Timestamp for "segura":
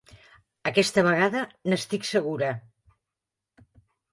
2.13-2.51